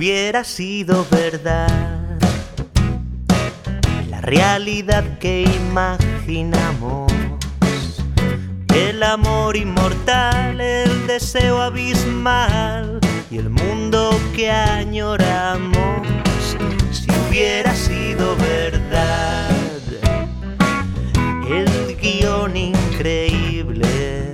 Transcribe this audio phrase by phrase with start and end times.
[0.00, 2.18] hubiera sido verdad.
[4.08, 7.12] La realidad que imaginamos,
[8.74, 12.98] el amor inmortal, el deseo abismal
[13.30, 16.06] y el mundo que añoramos,
[16.92, 19.50] si hubiera sido verdad,
[21.46, 24.32] el guion increíble,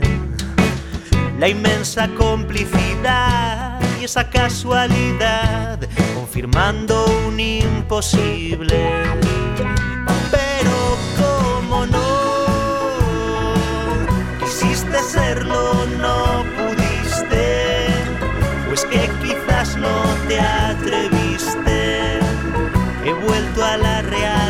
[1.41, 3.56] la inmensa complicidad
[4.07, 5.81] esa casualidad
[6.15, 8.79] confirmando un imposible.
[10.31, 10.77] Pero
[11.21, 12.07] como no
[14.39, 17.87] quisiste serlo, no pudiste,
[18.69, 19.97] pues que quizás no
[20.29, 22.21] te atreviste.
[23.05, 24.46] He vuelto a la realidad.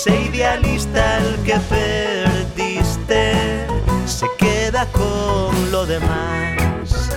[0.00, 3.34] Ese idealista al que perdiste
[4.06, 7.10] se queda con lo demás.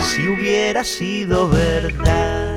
[0.00, 2.56] Si hubiera sido verdad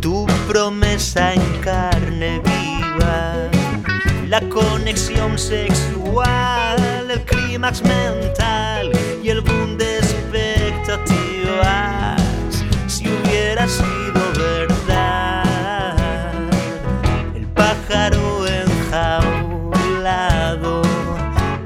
[0.00, 3.50] tu promesa en carne viva,
[4.28, 8.90] la conexión sexual, el clímax mental
[13.60, 15.44] hubiera sido verdad,
[17.34, 20.02] el pájaro enjaulado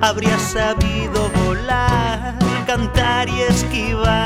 [0.00, 2.36] habría sabido volar,
[2.66, 4.23] cantar y esquivar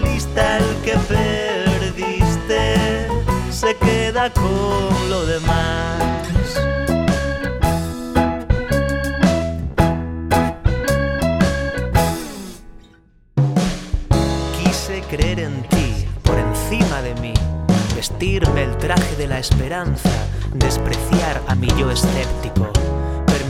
[0.00, 2.76] Idealista al que perdiste
[3.50, 6.00] se queda con lo demás.
[14.58, 17.34] Quise creer en ti por encima de mí,
[17.94, 20.08] vestirme el traje de la esperanza,
[20.54, 22.68] despreciar a mi yo escéptico,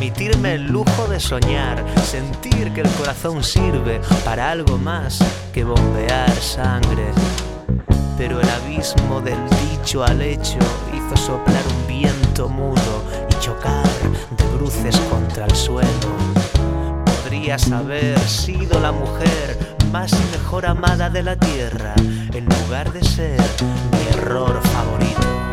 [0.00, 5.18] permitirme el lujo de soñar, sentir que el corazón sirve para algo más
[5.52, 7.04] que bombear sangre.
[8.16, 9.38] Pero el abismo del
[9.68, 10.56] dicho al hecho
[10.96, 13.84] hizo soplar un viento mudo y chocar
[14.38, 15.90] de bruces contra el suelo.
[17.04, 21.92] Podrías haber sido la mujer más y mejor amada de la tierra,
[22.32, 23.38] en lugar de ser
[23.92, 25.49] mi error favorito.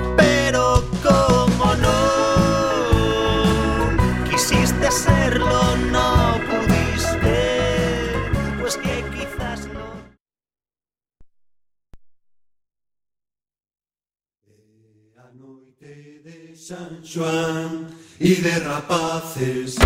[16.67, 17.87] San Juan
[18.19, 19.77] e de rapaces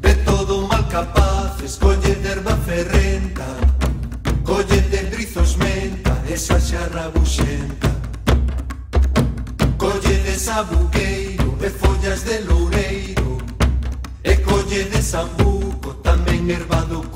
[0.00, 3.46] De todo mal capaces Collen erva ferrenta
[4.42, 7.94] colle de brizos menta Esa xarra buxenta
[9.78, 10.36] colle de
[10.68, 13.38] buqueiro de follas de loureiro
[14.24, 17.15] E colle de sambuco, Tamén erva do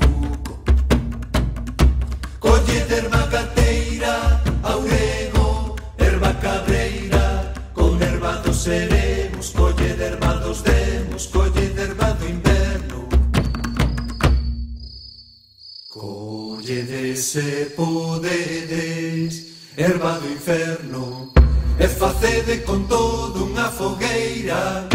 [17.31, 21.31] se podedes, erva do inferno,
[21.79, 24.85] e facede con todo unha fogueira,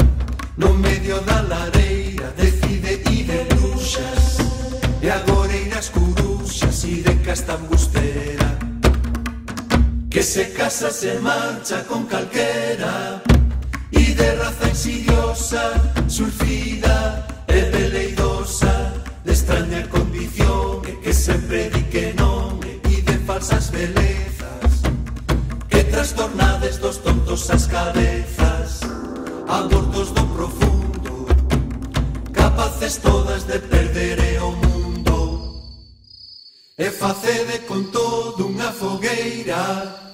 [0.58, 4.36] no medio da lareira, decide ide luxas,
[5.00, 8.52] e agora irás curuxas, ide castambustera,
[10.10, 13.22] que se casa se marcha con calquera,
[13.90, 15.72] e de raza insidiosa,
[16.06, 18.92] sulfida e veleidosa,
[19.24, 21.85] de extraña condición e que sempre di
[23.36, 24.80] falsas belezas
[25.68, 28.80] Que trastornades dos tontos as cabezas
[29.46, 31.26] Abortos do profundo
[32.32, 35.62] Capaces todas de perder o mundo
[36.78, 40.05] E facede con todo unha fogueira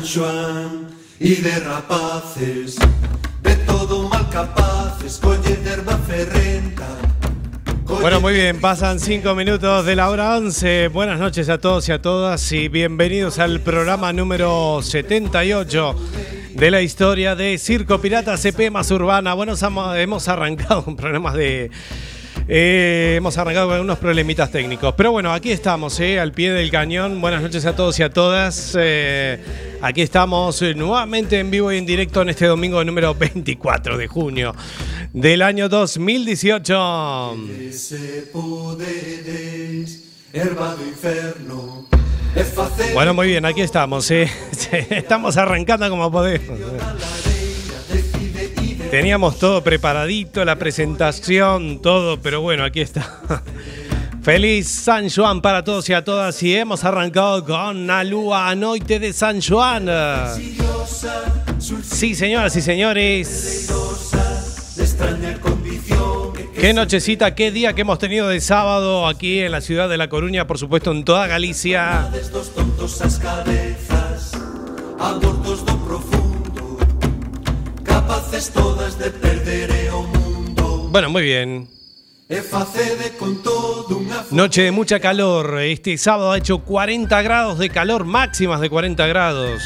[0.00, 0.86] San Xoan
[1.18, 2.76] de rapaces
[3.42, 6.86] De todo mal capaces colle derba ferrenta
[8.00, 10.88] Bueno, muy bien, pasan cinco minutos de la hora 11.
[10.88, 15.96] Buenas noches a todos y a todas y bienvenidos al programa número 78
[16.54, 19.34] de la historia de Circo Pirata CP más Urbana.
[19.34, 19.54] Bueno,
[19.96, 21.70] hemos arrancado con problemas de
[22.52, 24.92] eh, hemos arrancado con unos problemitas técnicos.
[24.96, 27.20] Pero bueno, aquí estamos, eh, al pie del cañón.
[27.20, 28.76] Buenas noches a todos y a todas.
[28.76, 29.38] Eh,
[29.80, 34.52] aquí estamos nuevamente en vivo y en directo en este domingo número 24 de junio
[35.12, 37.36] del año 2018.
[42.94, 44.10] Bueno, muy bien, aquí estamos.
[44.90, 46.58] Estamos arrancando como podemos.
[48.90, 53.20] Teníamos todo preparadito, la presentación, todo, pero bueno, aquí está.
[54.22, 59.12] Feliz San Juan para todos y a todas y hemos arrancado con Alúa Noite de
[59.12, 59.88] San Juan.
[61.82, 63.70] Sí, señoras y señores.
[66.54, 70.08] Qué nochecita, qué día que hemos tenido de sábado aquí en la ciudad de La
[70.08, 72.10] Coruña, por supuesto en toda Galicia.
[78.52, 80.88] Todas de perder o mundo.
[80.90, 81.68] Bueno, muy bien.
[84.30, 85.60] Noche de mucha calor.
[85.60, 89.62] Este sábado ha hecho 40 grados de calor, máximas de 40 grados.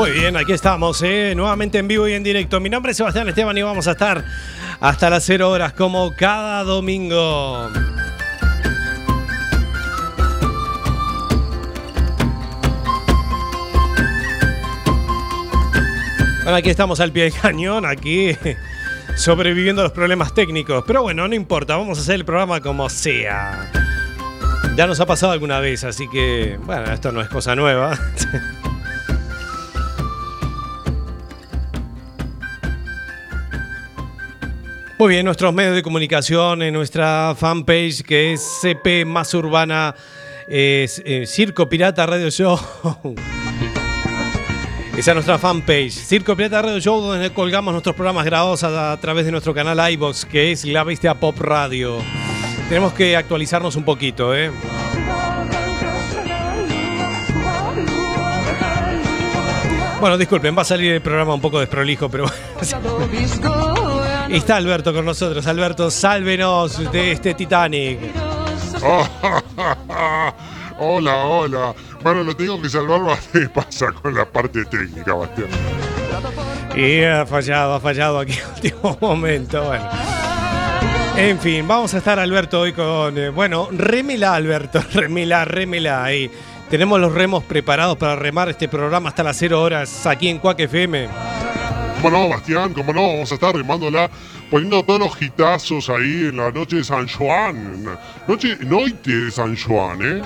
[0.00, 1.34] Muy bien, aquí estamos, ¿eh?
[1.36, 2.58] nuevamente en vivo y en directo.
[2.58, 4.24] Mi nombre es Sebastián Esteban y vamos a estar
[4.80, 7.68] hasta las 0 horas como cada domingo.
[16.44, 18.34] Bueno, aquí estamos al pie del cañón, aquí
[19.16, 20.82] sobreviviendo a los problemas técnicos.
[20.86, 23.70] Pero bueno, no importa, vamos a hacer el programa como sea.
[24.76, 27.98] Ya nos ha pasado alguna vez, así que, bueno, esto no es cosa nueva.
[35.00, 39.94] Muy bien, nuestros medios de comunicación, en nuestra fanpage que es CP Más Urbana,
[40.46, 42.60] es, eh, Circo Pirata Radio Show.
[44.98, 49.24] Esa es nuestra fanpage, Circo Pirata Radio Show, donde colgamos nuestros programas grabados a, través
[49.24, 51.96] de nuestro canal iBox, que es La Bestia Pop Radio.
[52.68, 54.50] Tenemos que actualizarnos un poquito, ¿eh?
[59.98, 62.26] Bueno, disculpen, va a salir el programa un poco desprolijo, pero...
[64.30, 65.44] Está Alberto con nosotros.
[65.48, 67.98] Alberto, sálvenos de este Titanic.
[70.78, 71.74] hola, hola.
[72.00, 75.48] Bueno, lo tengo que salvar ¿Qué pasa con la parte técnica, Bastián?
[76.76, 79.64] Y ha fallado, ha fallado aquí en último momento.
[79.64, 79.88] Bueno.
[81.16, 83.18] En fin, vamos a estar Alberto hoy con.
[83.18, 86.30] Eh, bueno, remila Alberto, remila, remila ahí.
[86.70, 90.60] Tenemos los remos preparados para remar este programa hasta las 0 horas aquí en Cuac
[90.60, 91.08] FM.
[92.02, 92.72] ¿Cómo no, Bastián?
[92.72, 93.08] ¿Cómo no?
[93.08, 94.08] Vamos a estar remándola,
[94.50, 97.84] poniendo todos los hitazos ahí en la noche de San Juan.
[98.26, 100.22] Noche, noite de San Juan, ¿eh?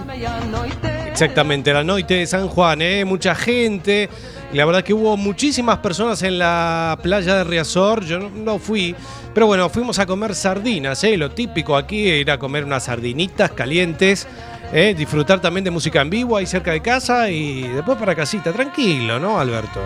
[1.11, 3.04] Exactamente, la noche de San Juan, ¿eh?
[3.04, 4.09] Mucha gente.
[4.52, 8.04] La verdad que hubo muchísimas personas en la playa de Riazor.
[8.04, 8.95] Yo no, fui,
[9.35, 11.16] pero bueno, fuimos a comer sardinas, ¿eh?
[11.16, 14.28] Lo típico aquí era comer unas sardinitas calientes.
[14.73, 14.95] ¿eh?
[14.97, 18.52] Disfrutar también de música en vivo ahí cerca de casa y después para casita.
[18.52, 19.81] Tranquilo, ¿no, Alberto?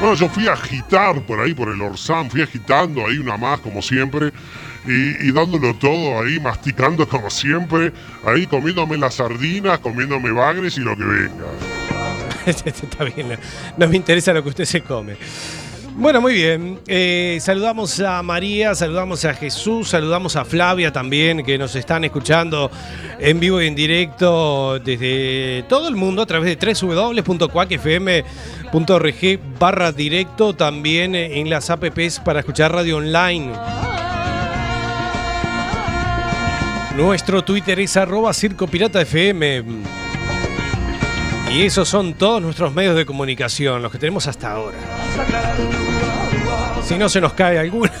[0.00, 3.60] Bueno, yo fui a agitar por ahí, por el Orsán, fui agitando ahí una más,
[3.60, 4.32] como siempre,
[4.86, 7.92] y, dándolo todo ahí, masticando como siempre,
[8.26, 11.44] ahí comiéndome las sardinas, comiéndome bagres y lo que venga.
[12.46, 13.38] Está bien,
[13.78, 15.16] no me interesa lo que usted se come.
[15.96, 16.80] Bueno, muy bien.
[16.88, 22.68] Eh, saludamos a María, saludamos a Jesús, saludamos a Flavia también, que nos están escuchando
[23.20, 30.54] en vivo y en directo desde todo el mundo a través de www.cuacfm.org barra directo,
[30.54, 33.52] también en las apps para escuchar radio online.
[36.96, 39.62] Nuestro Twitter es arroba Circo Pirata FM.
[41.54, 44.76] Y esos son todos nuestros medios de comunicación, los que tenemos hasta ahora.
[46.82, 47.92] Si no se nos cae alguna.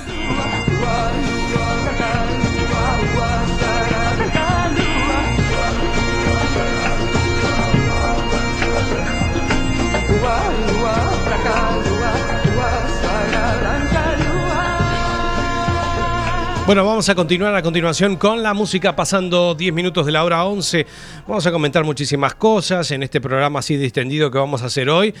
[16.66, 20.46] Bueno, vamos a continuar a continuación con la música pasando 10 minutos de la hora
[20.46, 20.86] 11.
[21.28, 25.12] Vamos a comentar muchísimas cosas en este programa así distendido que vamos a hacer hoy.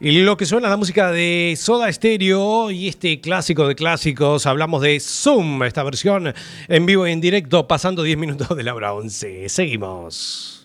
[0.00, 4.82] Y lo que suena la música de Soda Stereo y este clásico de clásicos, hablamos
[4.82, 6.34] de Zoom, esta versión
[6.66, 9.48] en vivo y en directo pasando 10 minutos de la hora 11.
[9.48, 10.57] Seguimos.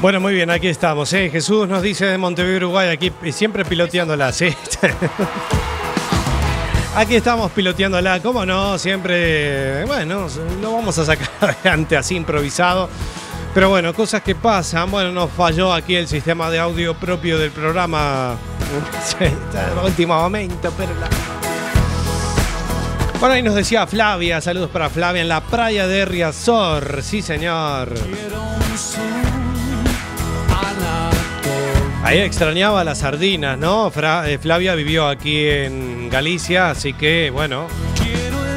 [0.00, 1.12] Bueno, muy bien, aquí estamos.
[1.12, 1.28] ¿eh?
[1.28, 4.46] Jesús nos dice de Montevideo, Uruguay, aquí siempre piloteándola, ¿sí?
[6.94, 8.78] aquí estamos piloteándola, ¿cómo no?
[8.78, 10.28] Siempre, bueno,
[10.62, 12.88] lo vamos a sacar adelante así improvisado.
[13.52, 14.88] Pero bueno, cosas que pasan.
[14.88, 18.36] Bueno, nos falló aquí el sistema de audio propio del programa.
[19.84, 21.08] último momento, pero la...
[23.18, 27.02] Bueno, ahí nos decía Flavia, saludos para Flavia en la playa de Riazor.
[27.02, 27.94] Sí, señor.
[32.08, 33.92] Ahí extrañaba las sardinas, ¿no?
[34.24, 37.66] Eh, Flavia vivió aquí en Galicia, así que bueno,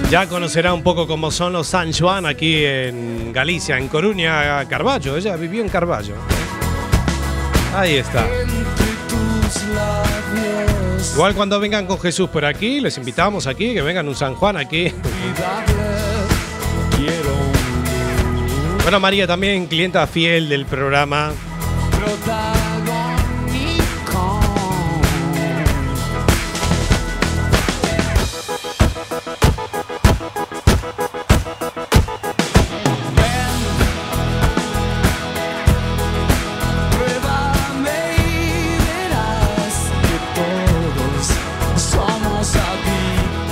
[0.09, 5.17] ya conocerá un poco cómo son los San Juan aquí en Galicia, en Coruña, Carballo.
[5.17, 6.15] Ella vivió en Carballo.
[7.75, 8.25] Ahí está.
[11.13, 14.55] Igual cuando vengan con Jesús por aquí, les invitamos aquí, que vengan un San Juan
[14.55, 14.93] aquí.
[18.83, 21.33] Bueno, María también, clienta fiel del programa.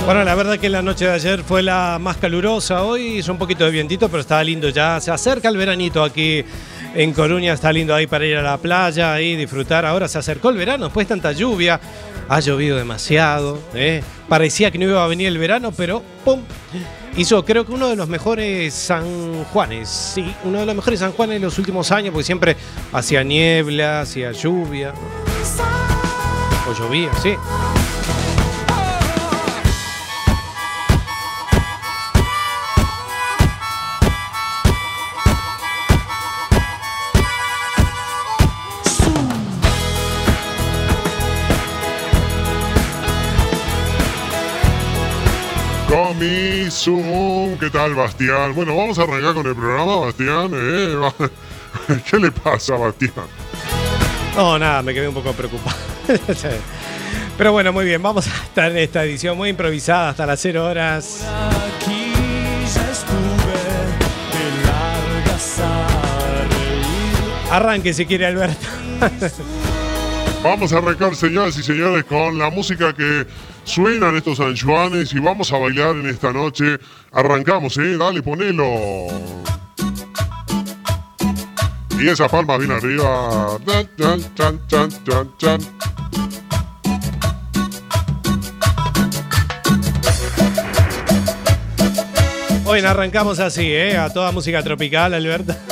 [0.10, 2.82] Bueno, la verdad que la noche de ayer fue la más calurosa.
[2.82, 5.00] Hoy hizo un poquito de vientito, pero está lindo ya.
[5.00, 6.44] Se acerca el veranito aquí
[6.96, 7.54] en Coruña.
[7.54, 9.86] Está lindo ahí para ir a la playa y disfrutar.
[9.86, 11.80] Ahora se acercó el verano, después tanta lluvia.
[12.28, 13.60] Ha llovido demasiado.
[13.76, 14.02] ¿eh?
[14.28, 16.42] Parecía que no iba a venir el verano, pero ¡pum!
[17.16, 19.90] Hizo creo que uno de los mejores San Juanes.
[19.90, 22.58] Sí, uno de los mejores San Juanes de los últimos años, porque siempre
[22.94, 24.92] hacía niebla, hacía lluvia.
[26.68, 27.36] O llovía, sí.
[46.80, 47.58] Zoom.
[47.58, 48.56] ¿Qué tal, Bastián?
[48.56, 50.52] Bueno, vamos a arrancar con el programa, Bastián.
[50.54, 50.96] ¿eh?
[52.10, 53.12] ¿Qué le pasa, Bastián?
[54.36, 55.76] No, nada, me quedé un poco preocupado.
[57.38, 60.66] Pero bueno, muy bien, vamos a estar en esta edición muy improvisada hasta las 0
[60.66, 61.26] horas.
[67.52, 68.68] Arranque si quiere, Alberto.
[70.44, 73.26] Vamos a arrancar, señoras y señores, con la música que
[73.70, 76.80] suenan estos anjuanes y vamos a bailar en esta noche.
[77.12, 77.98] Arrancamos, ¿eh?
[77.98, 79.08] Dale, ponelo.
[82.00, 83.58] Y esa palma bien arriba.
[92.66, 93.98] Hoy arrancamos así, ¿eh?
[93.98, 95.56] A toda música tropical, Alberto.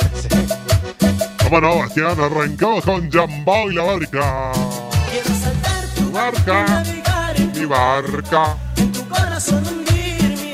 [1.50, 4.52] Bueno, Bastián, arrancamos con Jambao y la barca.
[5.10, 6.82] Quiero saltar tu barca,
[7.58, 8.56] mi barca.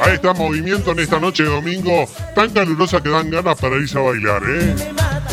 [0.01, 3.99] Ahí está movimiento en esta noche de domingo, tan calurosa que dan ganas para irse
[3.99, 4.75] a bailar, ¿eh?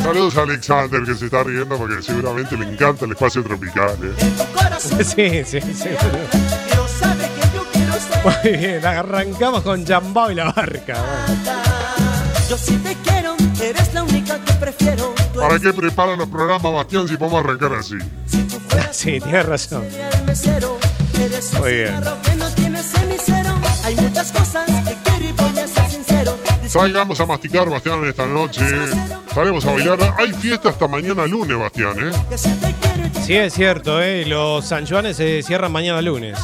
[0.01, 4.13] Saludos a Alexander que se está riendo porque seguramente le encanta el espacio tropical, ¿eh?
[4.79, 5.89] Sí, sí, sí.
[8.23, 10.97] Muy bien, arrancamos con Jambao y la barca.
[12.49, 15.13] Yo sí te quiero, eres la única que prefiero.
[15.35, 17.95] ¿Para qué preparan los programas, Bastián, si podemos arrancar así?
[18.91, 19.85] Sí, tienes razón.
[21.59, 22.01] Muy bien.
[26.67, 28.61] Salgamos a masticar, Bastián, esta noche.
[29.33, 29.99] Salimos a bailar.
[30.17, 32.11] Hay fiesta hasta mañana lunes, Bastián, ¿eh?
[33.25, 34.25] Sí, es cierto, ¿eh?
[34.25, 36.37] Los San Juanes se cierran mañana lunes.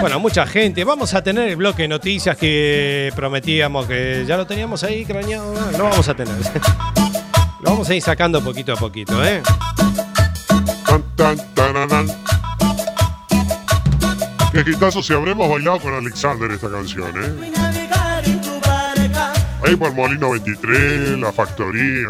[0.00, 0.82] Bueno, mucha gente.
[0.84, 5.54] Vamos a tener el bloque de noticias que prometíamos que ya lo teníamos ahí craneado.
[5.76, 6.34] No, vamos a tener.
[7.60, 9.42] lo vamos a ir sacando poquito a poquito, ¿eh?
[14.52, 17.52] Qué quitazo si habremos bailado con Alexander esta canción, ¿eh?
[19.66, 22.08] Ahí por Molino 23, la factoría.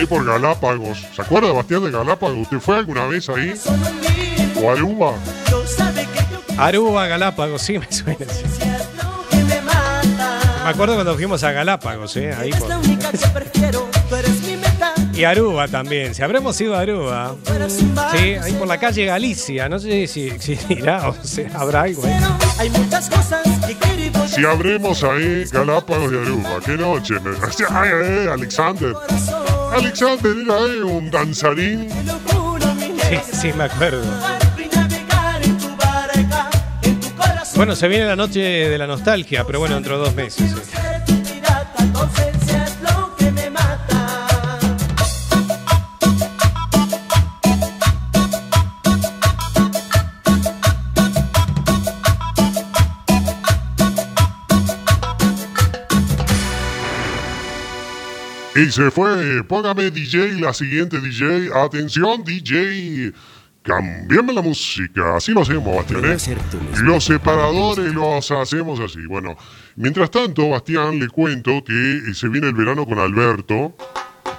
[0.00, 1.06] ahí por Galápagos.
[1.14, 2.38] ¿Se acuerda, Bastián, de Galápagos?
[2.38, 3.52] ¿Usted fue alguna vez ahí?
[4.62, 5.14] ¿O Aruba?
[6.56, 8.26] Aruba, Galápagos, sí me suena.
[10.70, 12.32] Me acuerdo cuando fuimos a Galápagos, ¿eh?
[12.32, 12.70] Ahí por...
[15.12, 16.14] y Aruba también.
[16.14, 17.34] Si habremos ido a Aruba.
[18.12, 19.68] Sí, ahí por la calle Galicia.
[19.68, 22.70] No sé si existirá o sea, habrá algo ahí.
[24.28, 26.60] Si habremos ahí Galápagos y Aruba.
[26.64, 27.14] Qué noche.
[27.70, 28.94] Ay, Alexander.
[29.72, 31.88] Alexander era eh, un danzarín.
[33.08, 34.04] Sí, sí, me acuerdo.
[37.56, 40.54] Bueno, se viene la noche de la nostalgia, pero bueno, dentro de dos meses.
[58.56, 59.42] Y se fue.
[59.44, 61.50] Póngame DJ, la siguiente DJ.
[61.54, 63.12] Atención, DJ.
[63.62, 65.16] Cambiame la música.
[65.16, 66.04] Así lo hacemos, Bastián.
[66.04, 66.16] ¿eh?
[66.82, 69.04] Los separadores los hacemos así.
[69.06, 69.36] Bueno,
[69.76, 73.74] mientras tanto, Bastián, le cuento que se viene el verano con Alberto.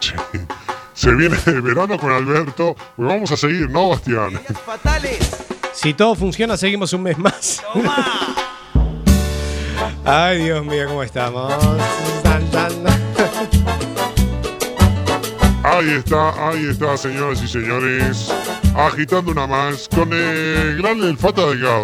[0.93, 2.75] Se viene el verano con Alberto.
[2.95, 4.39] Pues vamos a seguir, ¿no, Bastián?
[5.73, 7.63] Si todo funciona, seguimos un mes más.
[10.05, 11.53] Ay, Dios mío, ¿cómo estamos?
[15.63, 18.31] Ahí está, ahí está, señoras y señores.
[18.82, 21.84] Agitando una más con el gran El Fata Delgado.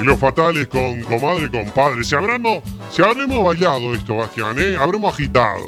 [0.00, 2.02] Y los fatales con comadre compadre.
[2.02, 4.76] Si habremos, si habremos bailado esto, Bastián, ¿eh?
[4.76, 5.60] Habremos agitado.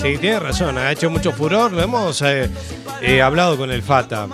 [0.00, 1.72] Sí, tiene razón, ha hecho mucho furor.
[1.72, 2.48] Lo hemos eh,
[3.02, 4.26] eh, hablado con el Fata.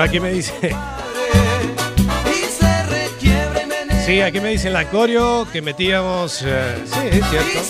[0.00, 0.74] Bueno, aquí me dice.
[4.06, 6.42] Sí, aquí me dicen la coreo que metíamos.
[6.42, 7.60] Eh, sí, es cierto.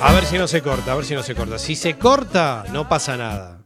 [0.00, 1.58] A ver si no se corta, a ver si no se corta.
[1.58, 3.60] Si se corta, no pasa nada.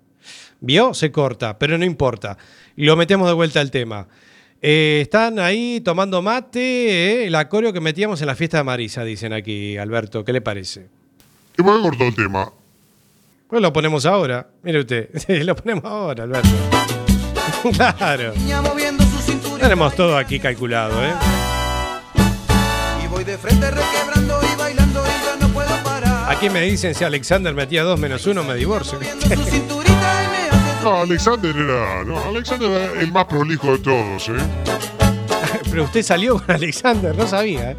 [0.59, 0.93] ¿Vio?
[0.93, 2.39] Se corta, pero no importa.
[2.75, 4.09] Y lo metemos de vuelta al tema.
[4.61, 9.05] Eh, están ahí tomando mate, eh, el acorio que metíamos en la fiesta de Marisa,
[9.05, 10.25] dicen aquí, Alberto.
[10.25, 10.89] ¿Qué le parece?
[11.55, 12.53] ¿Qué me cortó el tema?
[13.51, 14.47] Pues lo ponemos ahora.
[14.63, 15.11] Mire usted,
[15.45, 16.49] lo ponemos ahora, Alberto.
[17.75, 18.33] claro.
[19.59, 21.13] Tenemos todo aquí calculado, ¿eh?
[23.05, 26.33] Y voy de frente requebrando y bailando y ya no puedo parar.
[26.33, 28.99] Aquí me dicen si Alexander metía dos menos uno me divorcio.
[30.83, 32.05] No, Alexander era.
[32.05, 34.33] No, Alexander era el más prolijo de todos, ¿eh?
[35.71, 37.77] Pero usted salió con Alexander, no sabía, ¿eh?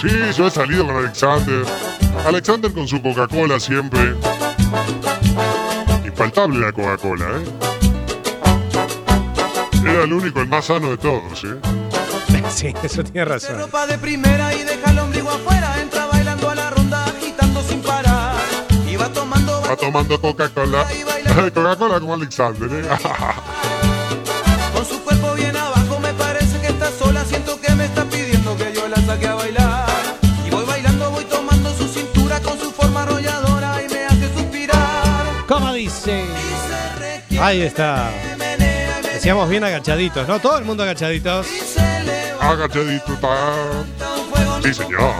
[0.00, 1.64] Sí, yo he salido con Alexander.
[2.26, 4.14] Alexander con su Coca-Cola siempre.
[6.04, 7.44] Infaltable la Coca-Cola, ¿eh?
[9.82, 11.56] Era el único, el más sano de todos, ¿eh?
[12.50, 13.58] Sí, eso tiene razón.
[13.58, 17.80] Ropa de primera y deja el ombligo afuera, entra bailando a la ronda, agitando sin
[17.82, 18.36] parar.
[18.88, 20.86] Y va tomando, va tomando Coca-Cola.
[21.52, 22.88] Coca-Cola como Alexander, ¿eh?
[37.40, 38.10] Ahí está.
[39.12, 40.38] Decíamos bien agachaditos, ¿no?
[40.40, 41.46] Todo el mundo agachaditos.
[42.40, 43.18] Agachaditos,
[44.62, 45.12] Sí, señor.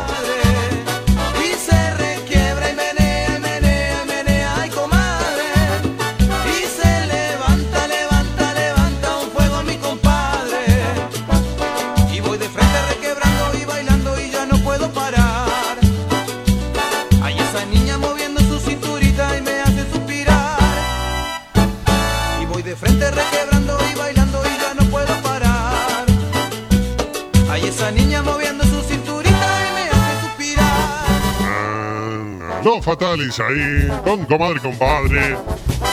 [32.65, 35.37] Dos fatales ahí, con comadre y compadre,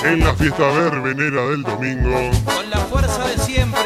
[0.05, 2.31] en la fiesta verbenera del domingo.
[2.45, 3.80] Con la fuerza de siempre.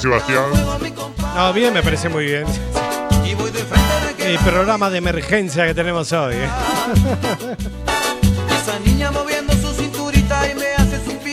[0.00, 0.44] Sebastián?
[1.34, 2.44] No, bien, me parece muy bien.
[4.18, 6.36] El programa de emergencia que tenemos hoy.
[6.36, 6.48] ¿eh?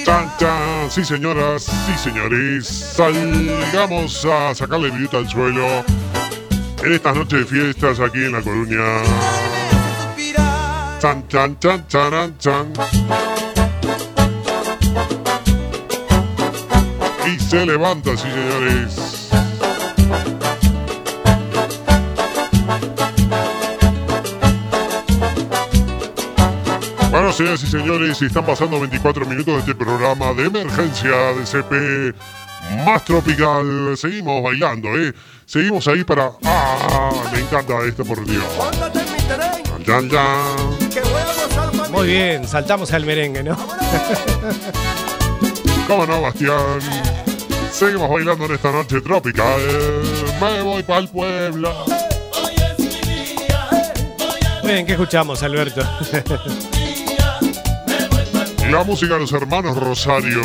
[0.05, 0.91] Tan, tan.
[0.91, 2.67] Sí, señoras, sí, señores.
[2.67, 5.65] Salgamos a sacarle viuta al suelo.
[6.83, 8.83] En estas noches de fiestas aquí en La Coruña.
[10.99, 12.73] Tan, tan, tan, tan, tan.
[12.73, 13.26] tan.
[17.49, 19.29] Se levanta, sí, señores.
[27.09, 32.13] Bueno, señoras y señores, están pasando 24 minutos de este programa de emergencia de CP
[32.85, 33.95] más tropical.
[33.97, 35.13] Seguimos bailando, ¿eh?
[35.45, 36.31] Seguimos ahí para...
[36.43, 37.11] ¡Ah!
[37.31, 38.43] Me encanta esto, por Dios.
[38.57, 38.91] Gozar
[41.71, 41.89] familia.
[41.91, 43.55] Muy bien, saltamos al merengue, ¿no?
[45.87, 46.79] ¿Cómo no, Bastián?
[47.77, 49.61] Seguimos bailando en esta noche tropical.
[50.41, 51.85] Me voy para el pueblo.
[54.63, 55.83] Muy bien, ¿qué escuchamos, Alberto?
[58.71, 60.41] La música de los hermanos Rosario.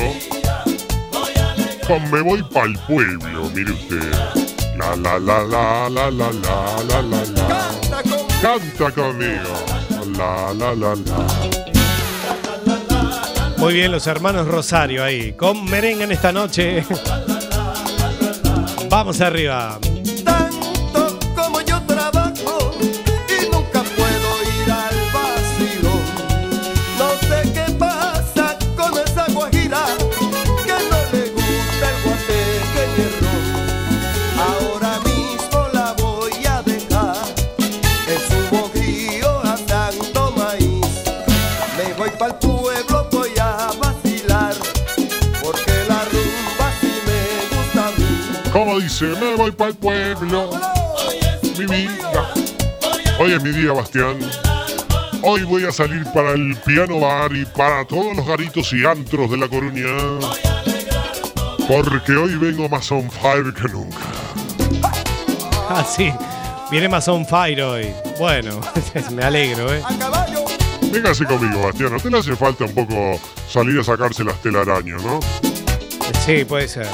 [1.87, 4.12] Con Me voy para el pueblo, mire usted.
[4.77, 7.71] La la la la la la la la la la.
[8.42, 9.55] Canta conmigo.
[10.18, 11.62] La la la la.
[13.62, 16.85] Muy bien, los hermanos Rosario ahí, con merengue en esta noche.
[18.90, 19.79] Vamos arriba.
[49.07, 50.51] Me voy para el pueblo.
[51.59, 52.35] mi vida.
[53.19, 54.19] Hoy es mi día, Bastián.
[55.23, 59.31] Hoy voy a salir para el piano bar y para todos los garitos y antros
[59.31, 59.87] de La Coruña.
[61.69, 63.99] Porque hoy vengo más on fire que nunca.
[65.69, 66.12] Ah, sí.
[66.71, 67.93] Viene más on fire hoy.
[68.19, 68.61] Bueno,
[69.12, 69.83] me alegro, ¿eh?
[70.93, 71.93] Véngase conmigo, Bastián.
[71.93, 75.21] A usted le hace falta un poco salir a sacarse las telarañas, ¿no?
[76.25, 76.87] Sí, puede ser.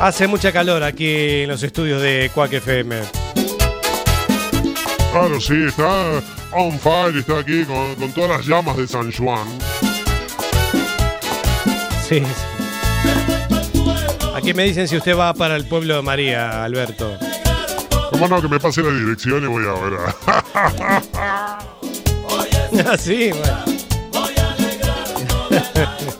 [0.00, 3.00] Hace mucha calor aquí en los estudios de Quack FM.
[5.12, 6.20] Claro, sí, está
[6.52, 9.46] on fire, está aquí con, con todas las llamas de San Juan.
[12.06, 12.24] Sí, sí.
[14.34, 17.16] Aquí me dicen si usted va para el pueblo de María, Alberto.
[18.10, 18.42] ¿Cómo no?
[18.42, 19.94] Que me pase la dirección y voy a ver.
[22.86, 23.64] Ah, sí, bueno.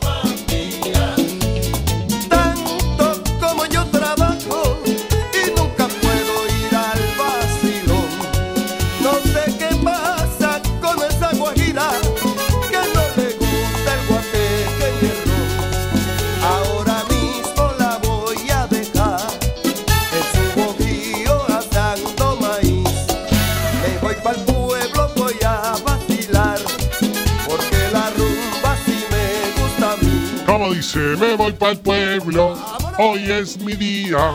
[30.95, 32.57] Dice, me voy para el pueblo.
[32.97, 34.29] Hoy es mi día.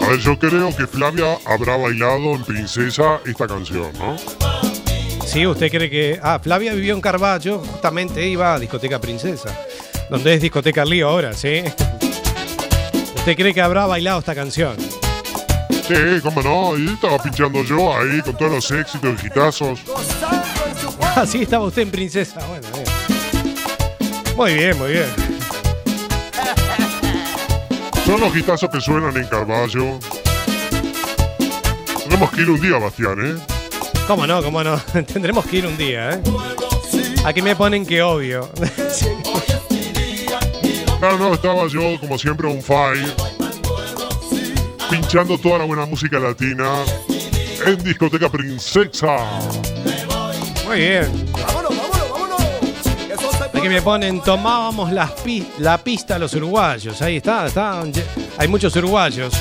[0.00, 4.16] A ver, yo creo que Flavia habrá bailado en Princesa esta canción, ¿no?
[5.26, 6.20] Sí, usted cree que.
[6.22, 9.58] Ah, Flavia vivió en Carballo, justamente iba a Discoteca Princesa,
[10.08, 11.64] donde es Discoteca Lío ahora, ¿sí?
[13.16, 14.76] ¿Usted cree que habrá bailado esta canción?
[15.88, 19.80] Sí, cómo no, y estaba pinchando yo ahí con todos los éxitos y hitazos.
[21.14, 22.40] Su Ah, estaba usted en Princesa.
[22.46, 24.36] Bueno, bien.
[24.36, 25.06] Muy bien, muy bien.
[28.06, 29.98] Son los hitazos que suenan en Carballo.
[32.04, 33.34] Tenemos que ir un día, Bastián, ¿eh?
[34.06, 34.42] ¿Cómo no?
[34.42, 34.78] ¿Cómo no?
[35.12, 36.22] Tendremos que ir un día, ¿eh?
[37.24, 38.50] Aquí me ponen que obvio.
[40.98, 43.14] Claro, no, estaba yo, como siempre, on fire.
[44.90, 46.70] Pinchando toda la buena música latina
[47.66, 49.16] en Discoteca Princesa.
[50.66, 51.10] Muy bien.
[51.32, 52.40] Vámonos, vámonos, vámonos.
[53.54, 57.00] Aquí me ponen, tomábamos las pi- la pista a los uruguayos.
[57.02, 57.82] Ahí está, está.
[58.38, 59.32] Hay muchos uruguayos.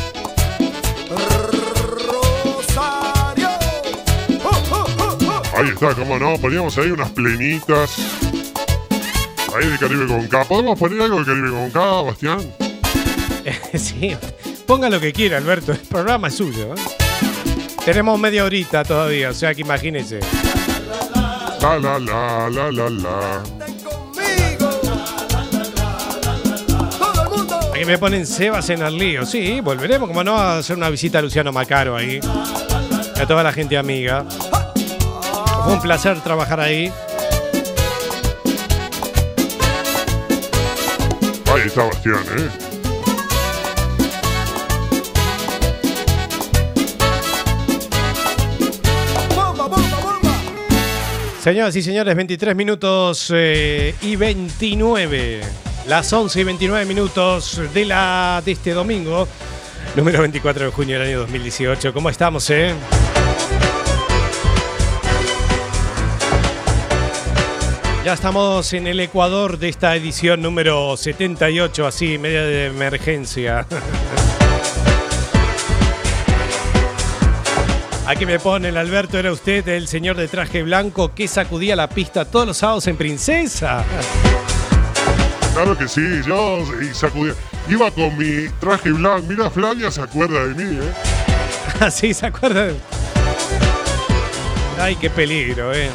[2.07, 3.49] Rosario.
[4.43, 5.57] Oh, oh, oh, oh.
[5.57, 7.95] Ahí está, cómo no, poníamos ahí unas plenitas.
[9.55, 10.45] Ahí de Caribe con K.
[10.45, 12.39] ¿Podemos poner algo de Caribe con K, Bastián?
[13.73, 14.15] sí,
[14.67, 15.71] ponga lo que quiera, Alberto.
[15.71, 16.73] El programa es suyo.
[16.73, 16.81] ¿eh?
[17.84, 20.19] Tenemos media horita todavía, o sea que imagínese.
[21.62, 23.43] La la la la la la.
[23.60, 24.69] Ven conmigo.
[26.97, 27.60] Todo el mundo.
[27.74, 29.26] Aquí me ponen Sebas en el lío.
[29.28, 32.19] Sí, volveremos, como no, a hacer una visita a Luciano Macaro ahí.
[33.15, 34.26] Y a toda la gente amiga.
[35.63, 36.91] Fue un placer trabajar ahí.
[41.54, 42.70] Ahí está Bastián, ¿eh?
[51.41, 55.41] Señoras y señores, 23 minutos eh, y 29.
[55.88, 59.27] Las 11 y 29 minutos de, la, de este domingo,
[59.95, 61.93] número 24 de junio del año 2018.
[61.95, 62.75] ¿Cómo estamos, eh?
[68.06, 73.65] Ya estamos en el Ecuador de esta edición número 78, así, media de emergencia.
[78.12, 81.88] Aquí me pone el Alberto, era usted el señor de traje blanco que sacudía la
[81.88, 83.86] pista todos los sábados en Princesa.
[85.54, 87.34] Claro que sí, yo y sacudía.
[87.69, 89.28] Iba con mi traje blanco.
[89.30, 90.93] Mira, Flavia se acuerda de mí, ¿eh?
[91.80, 92.74] Así, ¿se acuerdan?
[94.78, 95.89] Ay, qué peligro, eh.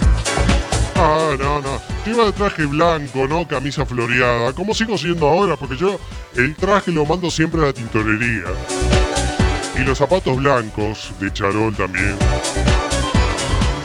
[0.94, 1.82] Ah, no, no.
[2.06, 3.46] Yo iba de traje blanco, ¿no?
[3.46, 4.54] Camisa floreada.
[4.54, 6.00] Como sigo siendo ahora, porque yo
[6.34, 8.44] el traje lo mando siempre a la tintorería.
[9.78, 12.16] Y los zapatos blancos de charol también.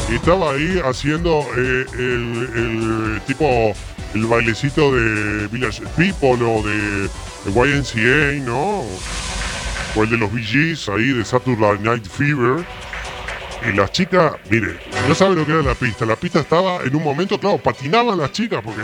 [0.09, 3.73] Estaba ahí haciendo eh, el, tipo,
[4.13, 7.09] el bailecito de Village People o de,
[7.45, 8.83] YNCA, ¿no?
[9.95, 12.65] O el de los VGs ahí de Saturday Night Fever.
[13.67, 16.05] Y las chicas, mire, no sabe lo que era la pista.
[16.05, 18.81] La pista estaba en un momento, claro, patinaban las chicas porque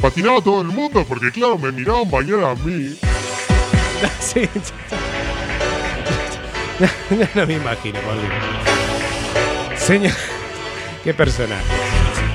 [0.00, 2.98] patinaba todo el mundo porque, claro, me miraban bailar a mí.
[4.18, 4.48] Sí.
[7.10, 9.80] No, no me imagino, Dios.
[9.80, 10.12] Señor.
[11.04, 11.64] Qué personaje.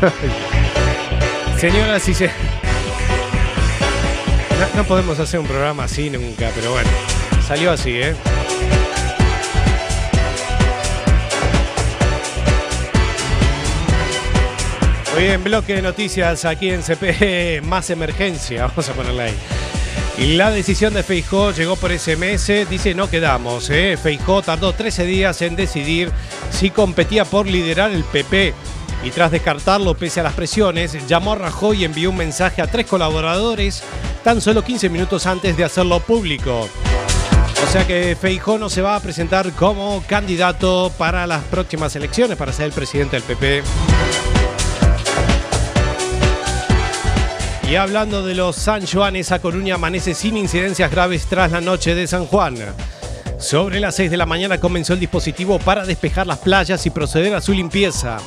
[1.60, 2.30] Señoras y se...
[4.76, 6.90] No, podemos hacer un programa así nunca, pero bueno,
[7.48, 8.16] salió así, ¿eh?
[15.16, 19.34] Hoy en bloque de noticias aquí en CP, más emergencia, vamos a ponerla ahí.
[20.18, 23.70] La decisión de Feijó llegó por SMS, dice no quedamos.
[23.70, 23.98] ¿eh?
[24.02, 26.12] Feijó tardó 13 días en decidir
[26.50, 28.54] si competía por liderar el PP.
[29.04, 32.68] Y tras descartarlo pese a las presiones, llamó a Rajoy y envió un mensaje a
[32.68, 33.84] tres colaboradores
[34.24, 36.68] tan solo 15 minutos antes de hacerlo público.
[37.64, 42.38] O sea que Feijó no se va a presentar como candidato para las próximas elecciones
[42.38, 43.64] para ser el presidente del PP.
[47.70, 51.96] Y hablando de los San Juanes, a Coruña amanece sin incidencias graves tras la noche
[51.96, 52.56] de San Juan.
[53.40, 57.36] Sobre las 6 de la mañana comenzó el dispositivo para despejar las playas y proceder
[57.36, 58.20] a su limpieza.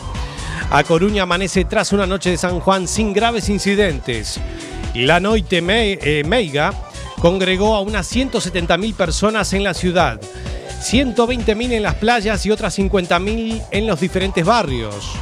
[0.71, 4.39] A Coruña amanece tras una noche de San Juan sin graves incidentes.
[4.95, 6.75] La Noite eh, Meiga
[7.19, 10.21] congregó a unas 170.000 personas en la ciudad,
[10.83, 15.13] 120.000 en las playas y otras 50.000 en los diferentes barrios.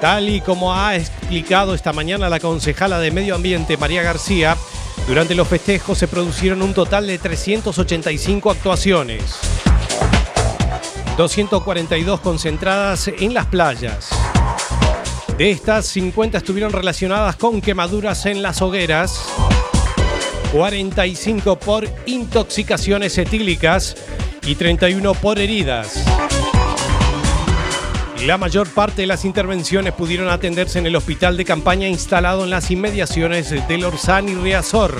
[0.00, 4.56] Tal y como ha explicado esta mañana la concejala de Medio Ambiente, María García,
[5.08, 9.22] durante los festejos se produjeron un total de 385 actuaciones.
[11.16, 14.10] 242 concentradas en las playas.
[15.38, 19.20] De estas, 50 estuvieron relacionadas con quemaduras en las hogueras,
[20.52, 23.96] 45 por intoxicaciones etílicas
[24.46, 26.05] y 31 por heridas.
[28.26, 32.50] La mayor parte de las intervenciones pudieron atenderse en el hospital de campaña instalado en
[32.50, 34.96] las inmediaciones del Orsán y Riazor.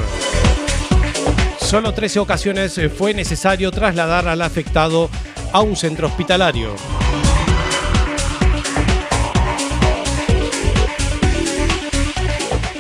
[1.59, 5.11] Solo 13 ocasiones fue necesario trasladar al afectado
[5.53, 6.77] a un centro hospitalario.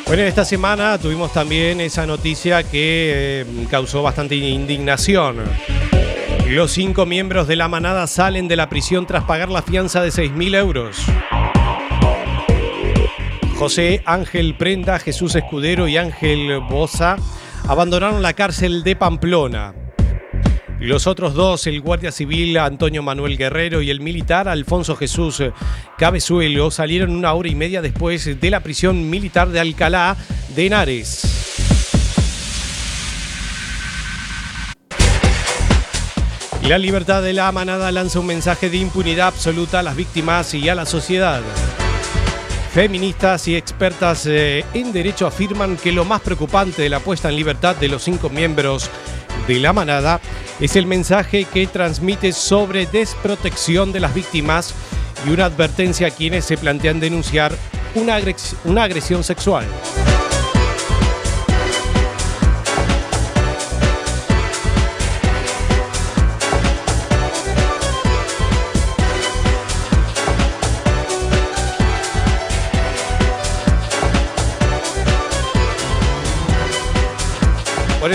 [0.07, 5.39] Bueno, esta semana tuvimos también esa noticia que eh, causó bastante indignación.
[6.49, 10.11] Los cinco miembros de la manada salen de la prisión tras pagar la fianza de
[10.11, 11.05] 6.000 euros.
[13.57, 17.17] José Ángel Prenda, Jesús Escudero y Ángel Bosa
[17.67, 19.75] abandonaron la cárcel de Pamplona.
[20.79, 25.43] Los otros dos, el guardia civil Antonio Manuel Guerrero y el militar Alfonso Jesús
[25.99, 30.17] Cabezuelo, salieron una hora y media después de la prisión militar de Alcalá
[30.55, 31.56] de Henares.
[36.69, 40.69] La libertad de la manada lanza un mensaje de impunidad absoluta a las víctimas y
[40.69, 41.41] a la sociedad.
[42.75, 47.37] Feministas y expertas eh, en derecho afirman que lo más preocupante de la puesta en
[47.37, 48.91] libertad de los cinco miembros
[49.47, 50.21] de la manada
[50.59, 54.75] es el mensaje que transmite sobre desprotección de las víctimas
[55.25, 57.53] y una advertencia a quienes se plantean denunciar
[57.95, 58.19] una,
[58.65, 59.67] una agresión sexual.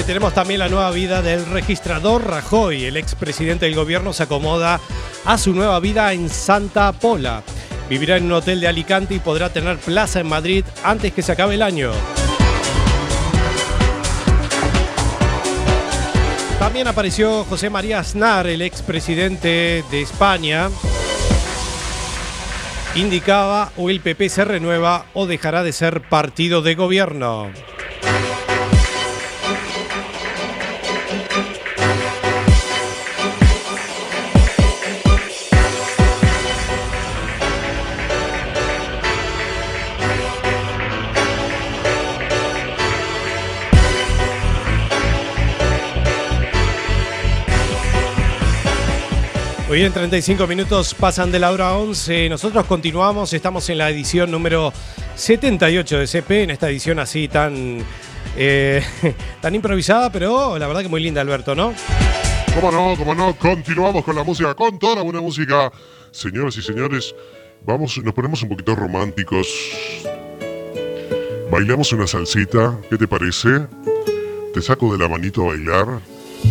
[0.06, 2.86] Tenemos también la nueva vida del registrador Rajoy.
[2.86, 4.80] El expresidente del gobierno se acomoda
[5.24, 7.44] a su nueva vida en Santa Pola.
[7.90, 11.32] Vivirá en un hotel de Alicante y podrá tener plaza en Madrid antes que se
[11.32, 11.92] acabe el año.
[16.60, 20.70] También apareció José María Aznar, el expresidente de España.
[22.96, 27.50] Indicaba o el PP se renueva o dejará de ser partido de gobierno.
[49.72, 52.28] Muy bien, 35 minutos pasan de la hora 11.
[52.28, 54.74] Nosotros continuamos, estamos en la edición número
[55.16, 57.78] 78 de CP, en esta edición así tan,
[58.36, 58.84] eh,
[59.42, 61.74] tan improvisada, pero la verdad que muy linda, Alberto, ¿no?
[62.54, 62.98] ¿Cómo no?
[62.98, 63.34] ¿Cómo no?
[63.38, 65.72] Continuamos con la música, con toda la buena música.
[66.12, 67.16] Señoras y señores,
[67.66, 69.48] vamos, nos ponemos un poquito románticos.
[71.50, 73.68] Bailamos una salsita, ¿qué te parece?
[74.54, 76.02] Te saco de la manito a bailar.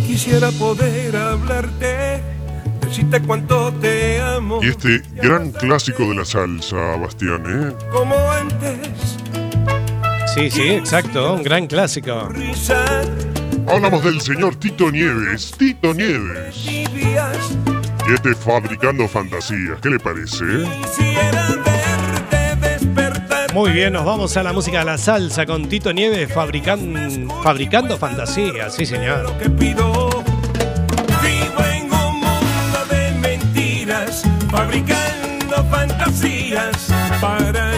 [0.07, 2.40] Quisiera poder hablarte
[2.91, 4.59] decirte cuánto te amo.
[4.61, 7.85] Y este gran clásico de la salsa, Bastián, ¿eh?
[7.91, 9.17] Como antes.
[10.35, 12.29] Sí, sí, exacto, un gran clásico.
[13.67, 16.65] Hablamos del señor Tito Nieves, Tito Nieves.
[16.65, 16.83] Y
[18.13, 20.43] este fabricando fantasías, ¿qué le parece?
[20.81, 25.93] Quisiera verte despertar Muy bien, nos vamos a la música de la salsa con Tito
[25.93, 29.33] Nieves fabrican, fabricando fantasía, sí señor.
[34.51, 36.87] Fabricando fantasías
[37.21, 37.70] para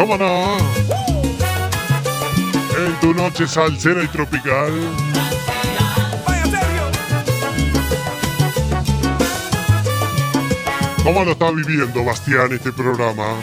[0.00, 0.56] ¿cómo no?
[2.86, 4.72] En tu noche salsera y tropical.
[11.04, 13.34] ¿Cómo lo está viviendo Bastián este programa?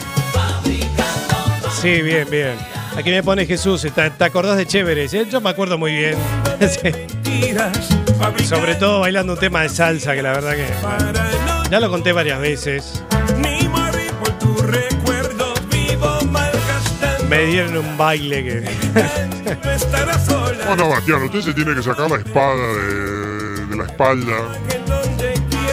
[1.80, 2.56] Sí, bien, bien.
[2.96, 5.14] Aquí me pone Jesús, ¿te, te acordás de Chéveres?
[5.14, 5.26] eh?
[5.30, 6.16] Yo me acuerdo muy bien.
[6.60, 8.44] Sí.
[8.44, 11.20] Sobre todo bailando un tema de salsa, que la verdad que bueno,
[11.70, 13.04] ya lo conté varias veces.
[17.38, 18.64] Me dieron un baile que...
[20.66, 24.36] Bueno, Bastián, usted se tiene que sacar la espada de, de la espalda.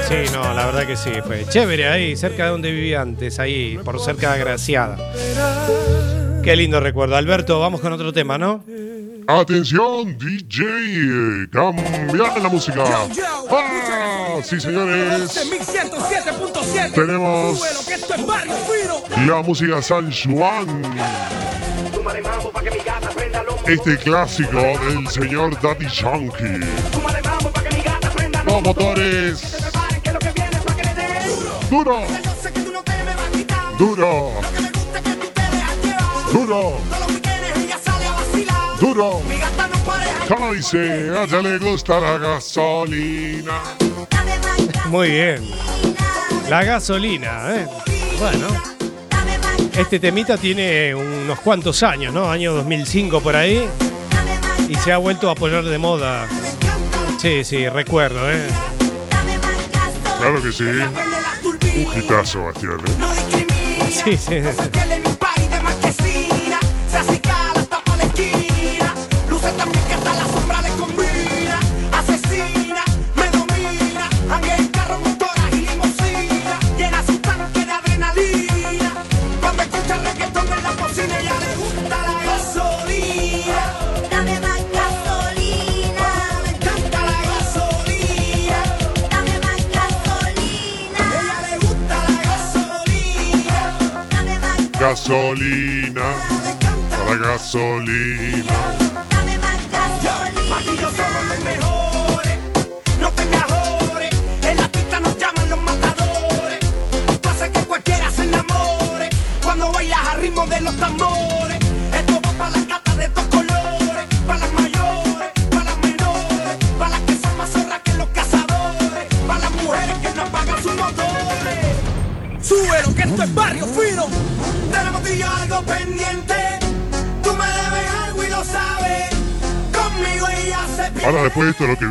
[0.08, 3.80] Sí, no, la verdad que sí, fue chévere ahí, cerca de donde vivía antes, ahí,
[3.84, 4.96] por cerca de Graciada.
[6.44, 7.16] Qué lindo recuerdo.
[7.16, 8.64] Alberto, vamos con otro tema, ¿no?
[9.28, 12.84] Atención, DJ, eh, cambiar la música.
[12.86, 13.08] Ah,
[14.44, 15.50] sí, señores.
[15.50, 17.62] 1107.7 Tenemos
[19.26, 20.82] la música San Juan.
[23.68, 26.66] Este clásico del señor Daddy Yankee.
[28.46, 29.56] Los motores.
[31.70, 32.00] Duro,
[33.80, 34.32] duro,
[36.32, 36.78] duro,
[38.80, 39.22] duro.
[40.28, 43.62] Como dice, a ella le gusta la gasolina.
[44.90, 45.42] Muy bien.
[46.50, 47.68] La gasolina, ¿eh?
[48.20, 48.48] Bueno,
[49.78, 52.30] este temita tiene unos cuantos años, ¿no?
[52.30, 53.68] Año 2005 por ahí.
[54.70, 56.28] Y se ha vuelto a poner de moda.
[57.20, 58.48] Sí, sí, recuerdo, ¿eh?
[60.20, 60.64] Claro que sí.
[60.64, 62.78] Un hitazo, Bastián.
[62.80, 63.46] ¿eh?
[63.92, 64.36] Sí, sí.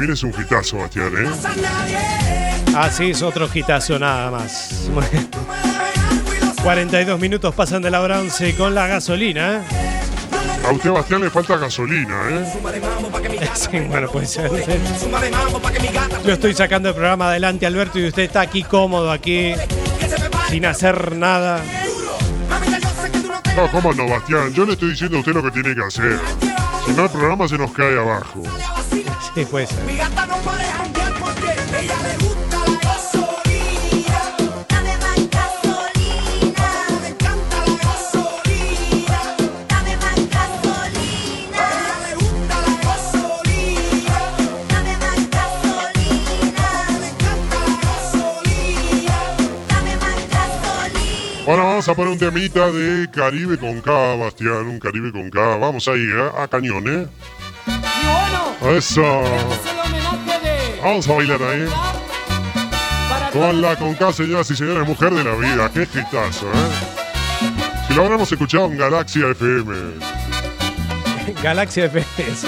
[0.05, 1.31] Viene es un hitazo, Bastián, ¿eh?
[2.77, 4.91] Así es otro gitazo nada más.
[6.63, 9.57] 42 minutos pasan de la hora 11 con la gasolina.
[9.57, 9.61] ¿eh?
[10.67, 12.53] A usted, Bastián, le falta gasolina, ¿eh?
[13.55, 14.51] Sí, bueno, puede ser.
[16.25, 19.55] Yo estoy sacando el programa adelante, Alberto, y usted está aquí cómodo, aquí,
[20.51, 21.63] sin hacer nada.
[23.57, 24.53] No, ¿cómo no, Bastián?
[24.53, 26.19] Yo le estoy diciendo a usted lo que tiene que hacer.
[26.85, 28.43] Si no, el programa se nos cae abajo.
[29.35, 29.83] Sí, puede ser.
[29.85, 34.21] Mi gata no para de janguear porque ella le gusta la gasolina.
[34.69, 36.69] Dame más gasolina.
[37.03, 39.19] Le encanta la gasolina.
[39.69, 41.63] Dame más gasolina.
[41.67, 44.19] ella le gusta la gasolina.
[44.69, 46.69] Dame más gasolina.
[47.01, 49.19] Le encanta la gasolina.
[49.69, 51.45] Dame más gasolina.
[51.49, 54.69] Ahora vamos a poner un temita de Caribe con K, Bastián.
[54.69, 55.57] Un Caribe con K.
[55.57, 56.31] Vamos ahí, ¿eh?
[56.39, 57.09] A cañón, ¿eh?
[58.71, 59.03] Eso.
[59.25, 61.69] este es el homenaje de Vamos a bailar ahí.
[63.33, 65.71] Con la con K, señoras y señores, mujer de la vida.
[65.73, 67.85] Qué hitazo, ¿eh?
[67.89, 69.75] Si lo habremos escuchado en Galaxia FM.
[71.43, 72.07] Galaxia FM.
[72.35, 72.47] sí.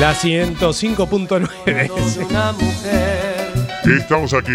[0.00, 1.48] La 105.9.
[1.66, 3.52] de una mujer,
[3.84, 4.52] Y estamos aquí,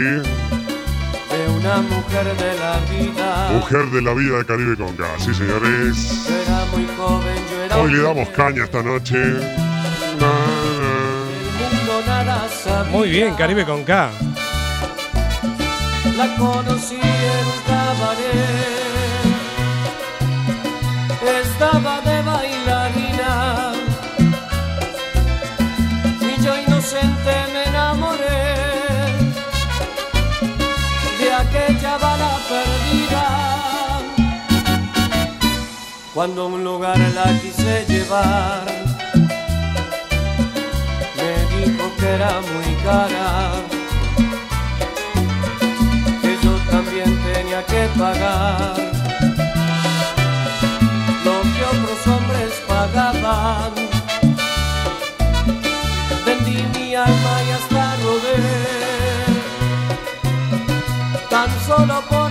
[1.66, 3.50] una mujer de la vida.
[3.54, 5.04] mujer de la vida de Caribe con K.
[5.18, 6.28] Sí, señores.
[6.28, 9.18] Yo era muy joven, yo era Hoy le damos caña esta noche.
[10.20, 10.34] Na,
[11.58, 12.92] del mundo nada sabía.
[12.92, 14.12] Muy bien, Caribe con K.
[16.18, 18.65] La conocí en un cabaret.
[36.16, 38.64] Cuando un lugar la quise llevar,
[41.18, 43.52] me dijo que era muy cara
[46.22, 48.76] que yo también tenía que pagar.
[51.26, 53.74] Lo que otros hombres pagaban.
[56.26, 58.40] Vendí mi alma y hasta robé,
[61.30, 62.25] tan solo por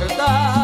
[0.00, 0.57] a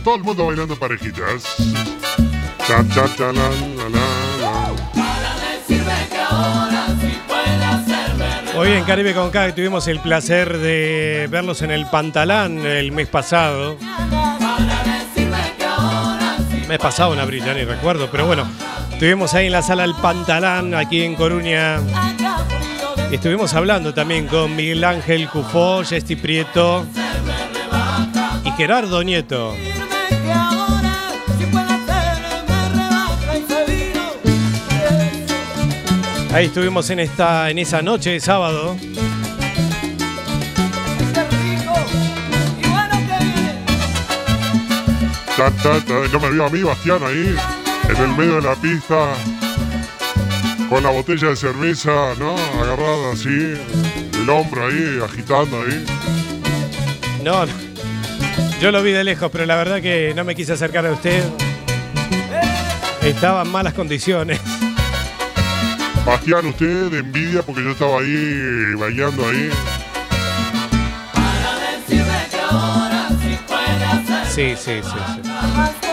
[0.00, 1.44] todo el mundo bailando parejitas.
[8.56, 13.08] Hoy en Caribe con K tuvimos el placer de verlos en el Pantalán el mes
[13.08, 13.76] pasado.
[13.78, 15.38] Para decirme
[16.68, 18.46] Me pasaba una brilla, ni recuerdo, pero bueno,
[18.92, 21.78] estuvimos ahí en la sala El Pantalán, aquí en Coruña.
[23.10, 26.84] Estuvimos hablando también con Miguel Ángel Cufó, Jesti Prieto
[28.44, 29.54] y Gerardo Nieto.
[36.38, 38.76] Ahí estuvimos en esta en esa noche de sábado.
[38.80, 38.92] Qué
[41.24, 41.74] rico
[42.62, 43.64] y bueno que viene.
[45.36, 46.06] Ta, ta, ta.
[46.12, 47.34] Yo me vio a mí, Bastián, ahí,
[47.88, 49.14] en el medio de la pista,
[50.68, 52.36] con la botella de cerveza, ¿no?
[52.62, 53.56] Agarrada así,
[54.20, 55.84] el hombro ahí, agitando ahí.
[57.24, 57.67] No, no.
[58.60, 61.22] Yo lo vi de lejos, pero la verdad que no me quise acercar a usted.
[63.02, 64.40] Estaba en malas condiciones.
[66.04, 69.50] Bastián, usted de envidia porque yo estaba ahí bailando ahí.
[71.12, 73.38] Para decirme que ahora sí.
[74.34, 75.87] Sí, sí, sí,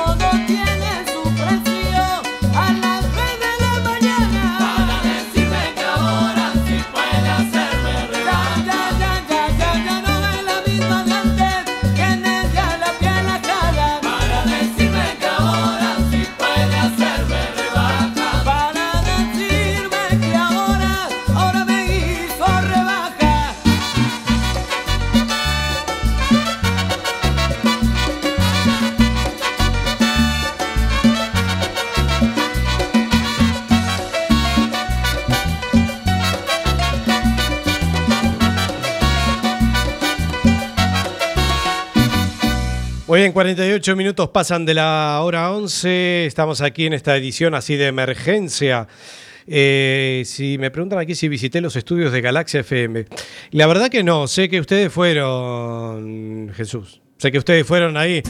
[43.08, 46.26] Muy bien, 48 minutos pasan de la hora 11.
[46.26, 48.88] Estamos aquí en esta edición así de emergencia.
[49.46, 53.06] Eh, si me preguntan aquí si visité los estudios de Galaxia FM.
[53.52, 57.00] La verdad que no, sé que ustedes fueron, Jesús.
[57.20, 58.24] Sé que ustedes fueron ahí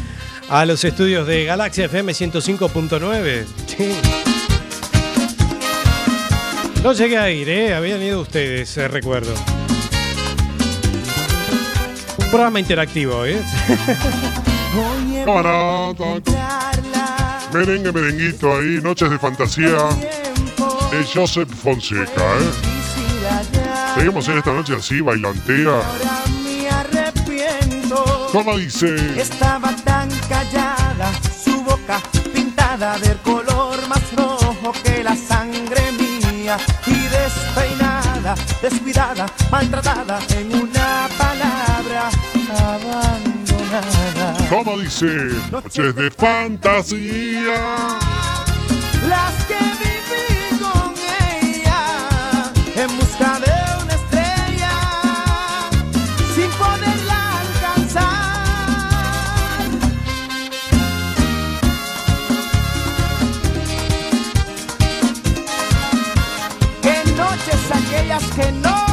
[0.50, 3.46] a los estudios de Galaxia FM 105.9.
[3.68, 3.92] Sí.
[6.84, 7.74] No llegué a ir, ¿eh?
[7.74, 9.34] Habían ido ustedes, eh, recuerdo.
[12.18, 13.42] Un programa interactivo, ¿eh?
[14.76, 16.22] Camarada,
[17.54, 19.78] merengue, merenguito ahí, noches de fantasía
[20.92, 22.76] de Joseph Fonseca, ¿eh?
[23.96, 25.70] Seguimos en esta noche así, bailantea.
[25.70, 28.28] Ahora me arrepiento.
[28.34, 28.96] ¿Cómo dice?
[29.20, 31.10] Estaba tan callada,
[31.44, 32.02] su boca
[32.34, 36.58] pintada del color más rojo que la sangre mía.
[36.86, 42.10] Y despeinada, descuidada, maltratada en una palabra.
[44.50, 45.08] ¿Cómo dice?
[45.52, 47.98] Noches de fantasía.
[49.08, 50.94] Las que viví con
[51.42, 53.52] ella en busca de
[53.84, 54.74] una estrella
[56.36, 58.06] sin poderla alcanzar.
[66.82, 68.85] Qué noches aquellas que no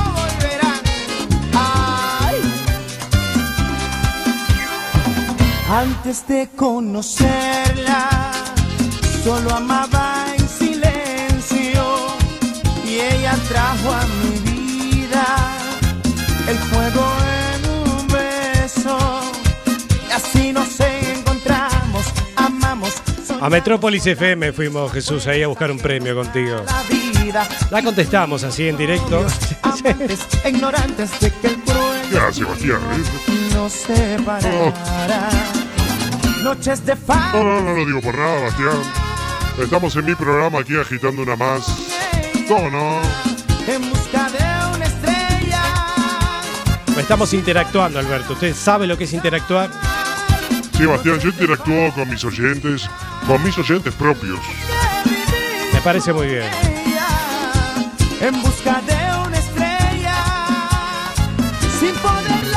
[5.75, 8.33] Antes de conocerla,
[9.25, 11.83] solo amaba en silencio
[12.87, 15.25] y ella trajo a mi vida
[16.47, 17.07] el fuego
[17.55, 18.99] en un beso
[20.09, 22.05] y así nos encontramos,
[22.37, 22.93] amamos,
[23.41, 26.63] A Metrópolis FM fuimos, Jesús, ahí a buscar un premio contigo.
[26.67, 29.25] la vida, La contestamos así en directo.
[29.63, 32.79] amantes, ignorantes de que el cruel Gracias, Bastián.
[32.93, 33.69] ¿eh?
[33.71, 35.31] separará.
[36.43, 37.33] Noches de No, fama.
[37.35, 38.83] no, no lo digo por nada, Bastián.
[39.59, 41.63] Estamos en mi programa aquí agitando una más.
[42.49, 43.01] ¿Cómo no?
[43.67, 45.63] En busca de una estrella.
[46.99, 48.33] Estamos interactuando, Alberto.
[48.33, 49.71] ¿Usted sabe lo que es interactuar?
[50.77, 52.89] Sí, Bastián, yo interactúo con mis oyentes,
[53.27, 54.41] con mis oyentes propios.
[55.73, 56.51] Me parece muy bien.
[58.21, 60.15] En busca de una estrella.
[61.79, 62.52] Sin poderla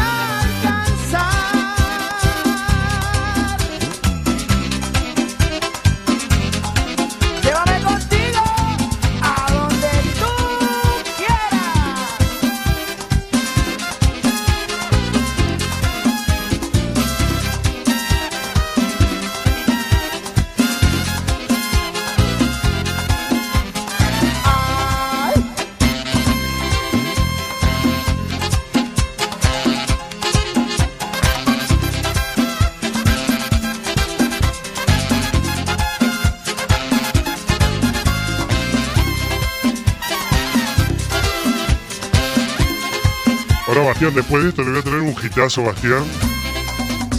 [44.13, 46.03] Después de esto le voy a tener un hitazo, Bastián.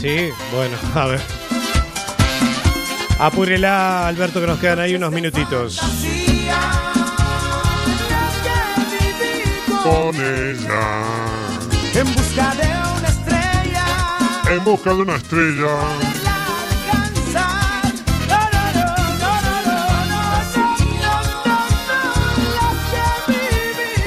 [0.01, 1.21] Sí, bueno, a ver.
[3.19, 5.81] Apúrela, Alberto, que nos quedan ahí unos minutitos.
[9.83, 11.03] Con ella.
[11.95, 12.67] En busca de
[12.99, 13.85] una estrella.
[14.51, 16.06] En busca de una estrella.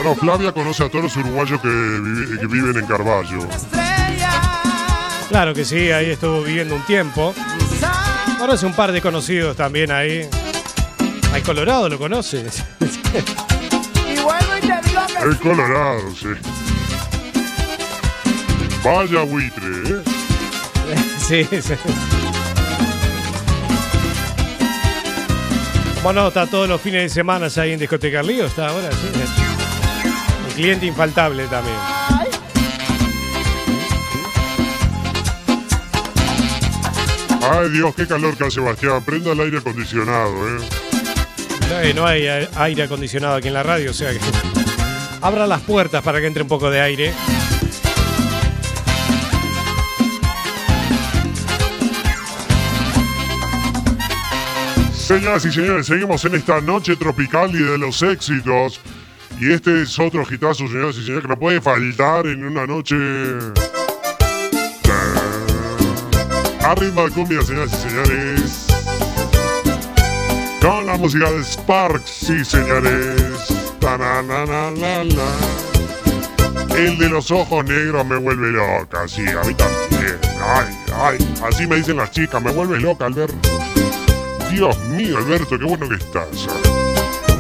[0.10, 3.48] Bueno, Flavia conoce a todos los uruguayos que, viven en Carballo.
[5.28, 7.36] Claro que sí, ahí estuvo viviendo un tiempo.
[8.40, 10.28] Conoce un par de conocidos también ahí.
[11.32, 12.44] Al Colorado lo conoce.
[12.80, 16.30] Y vuelvo y te digo que El Colorado, sí.
[18.84, 20.04] Vaya buitre, ¿eh?
[21.20, 21.76] sí, sí.
[26.02, 29.49] Bueno, está todos los fines de semana ahí en Discoteca Lío, está ahora, sí.
[30.60, 31.78] Cliente infaltable también.
[37.42, 39.02] Ay Dios, qué calor que hace Sebastián.
[39.06, 40.60] Prenda el aire acondicionado, ¿eh?
[41.94, 44.20] No, no hay aire acondicionado aquí en la radio, o sea que.
[45.22, 47.14] Abra las puertas para que entre un poco de aire.
[54.92, 58.82] Señoras y señores, seguimos en esta noche tropical y de los éxitos.
[59.40, 62.96] Y este es otro hitazo, señoras y señores, que no puede faltar en una noche.
[66.62, 68.68] Arriba cumbia, señoras y señores.
[70.62, 73.50] Con la música de Sparks, sí, señores.
[76.76, 80.20] El de los ojos negros me vuelve loca, sí, a mí también.
[80.44, 83.38] Ay, ay, así me dicen las chicas, me vuelve loca, Alberto.
[84.52, 86.28] Dios mío, Alberto, qué bueno que estás.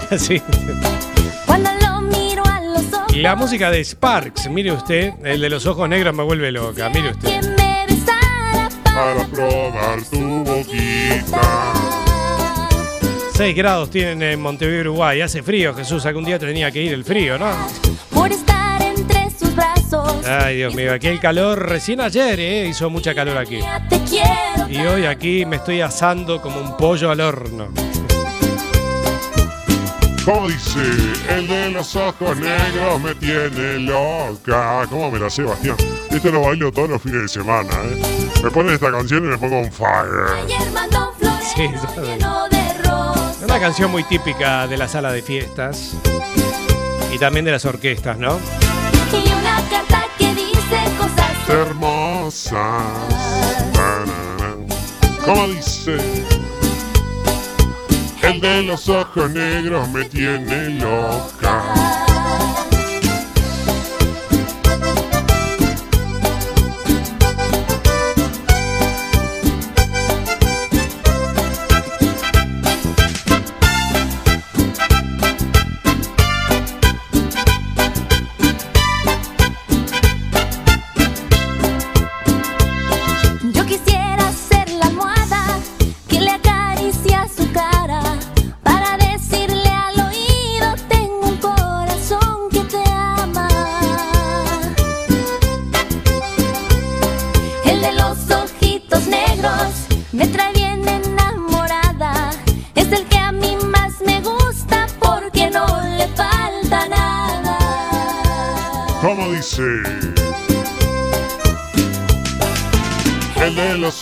[0.17, 0.41] Sí.
[3.21, 7.11] La música de Sparks, mire usted, el de los ojos negros me vuelve loca, mire
[7.11, 7.41] usted.
[8.85, 11.73] Para probar tu boquita.
[13.33, 15.19] 6 grados tienen en Montevideo, Uruguay.
[15.19, 16.05] Hace frío, Jesús.
[16.05, 17.49] Algún día tenía que ir el frío, ¿no?
[18.09, 20.25] por estar entre sus brazos.
[20.25, 21.67] Ay, Dios mío, aquí el calor.
[21.67, 22.67] Recién ayer, ¿eh?
[22.67, 23.59] Hizo mucha calor aquí.
[24.69, 27.88] Y hoy aquí me estoy asando como un pollo al horno.
[30.29, 30.79] ¿Cómo dice?
[31.27, 34.85] El de los ojos negros me tiene loca.
[34.87, 35.75] ¿Cómo me la sé, Sebastián?
[36.11, 38.29] Esto lo bailo todos los fines de semana, ¿eh?
[38.43, 40.43] Me ponen esta canción y me pongo on fire.
[40.43, 41.67] Ayer mandó flores Sí.
[43.39, 45.95] Es una canción muy típica de la sala de fiestas.
[47.11, 48.37] Y también de las orquestas, ¿no?
[49.11, 52.53] Y una carta que dice cosas Hermosas.
[55.25, 55.97] ¿Cómo dice?
[58.41, 61.88] De los ojos negros me tiene loca.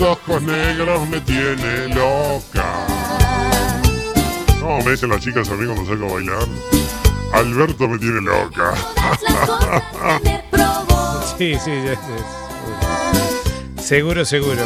[0.07, 2.65] Ojos negros me tiene loca.
[4.59, 6.47] ¿Cómo me dicen las chicas a mí cuando salgo a bailar?
[7.33, 8.73] Alberto me tiene loca.
[11.37, 13.83] Sí, sí, sí, sí.
[13.83, 14.63] Seguro, seguro.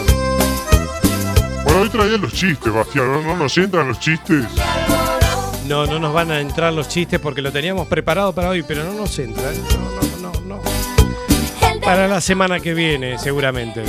[1.66, 3.12] Bueno, hoy traía los chistes, Bastián.
[3.12, 4.46] ¿No, no nos entran los chistes?
[5.68, 8.86] No, no nos van a entrar los chistes porque lo teníamos preparado para hoy, pero
[8.86, 9.52] no nos entra.
[9.52, 9.62] ¿eh?
[10.22, 10.62] No, no, no, no.
[11.82, 13.84] Para la semana que viene, seguramente.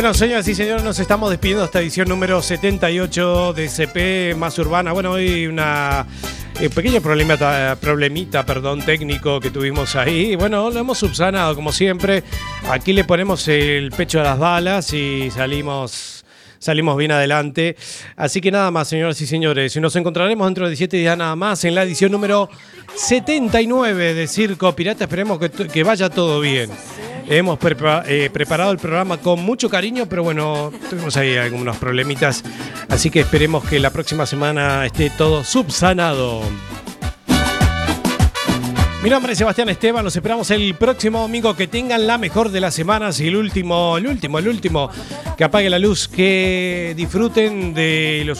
[0.00, 4.58] Bueno, señoras y señores, nos estamos despidiendo de esta edición número 78 de CP Más
[4.58, 4.92] Urbana.
[4.92, 6.06] Bueno, hoy una
[6.58, 10.36] eh, pequeña problemita, problemita perdón, técnico que tuvimos ahí.
[10.36, 12.22] Bueno, lo hemos subsanado como siempre.
[12.70, 16.19] Aquí le ponemos el pecho a las balas y salimos
[16.60, 17.74] salimos bien adelante.
[18.14, 21.64] Así que nada más, señoras y señores, nos encontraremos dentro de 17 días nada más
[21.64, 22.48] en la edición número
[22.94, 25.04] 79 de Circo Pirata.
[25.04, 26.70] Esperemos que, que vaya todo bien.
[27.32, 27.58] Hemos
[28.08, 32.42] eh, preparado el programa con mucho cariño, pero bueno, tuvimos ahí algunos problemitas.
[32.88, 36.42] Así que esperemos que la próxima semana esté todo subsanado.
[39.02, 41.56] Mi nombre es Sebastián Esteban, los esperamos el próximo domingo.
[41.56, 44.90] Que tengan la mejor de las semanas y el último, el último, el último,
[45.38, 48.38] que apague la luz, que disfruten de los